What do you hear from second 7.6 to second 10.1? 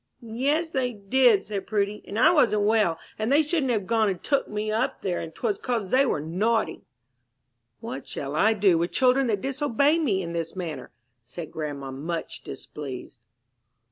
"What shall I do with children that disobey